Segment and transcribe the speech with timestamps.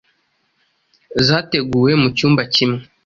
[1.25, 1.91] zateguwe.
[2.01, 2.81] Mu cyumba kimwe,